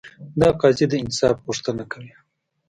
[0.41, 2.13] دا قاضي د انصاف غوښتنه کوي.